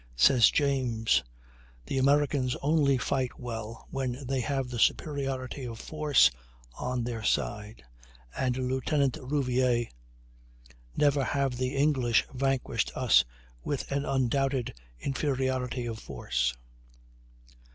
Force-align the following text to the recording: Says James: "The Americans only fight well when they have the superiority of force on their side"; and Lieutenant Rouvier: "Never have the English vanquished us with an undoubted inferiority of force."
Says 0.15 0.49
James: 0.49 1.23
"The 1.85 1.99
Americans 1.99 2.55
only 2.63 2.97
fight 2.97 3.39
well 3.39 3.85
when 3.91 4.25
they 4.25 4.39
have 4.39 4.67
the 4.67 4.79
superiority 4.79 5.63
of 5.63 5.77
force 5.79 6.31
on 6.73 7.03
their 7.03 7.21
side"; 7.21 7.83
and 8.35 8.57
Lieutenant 8.57 9.19
Rouvier: 9.21 9.85
"Never 10.97 11.23
have 11.23 11.55
the 11.57 11.75
English 11.75 12.25
vanquished 12.33 12.91
us 12.95 13.23
with 13.63 13.91
an 13.91 14.03
undoubted 14.03 14.73
inferiority 14.99 15.85
of 15.85 15.99
force." 15.99 16.55